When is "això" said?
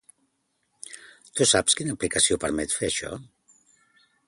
2.91-3.13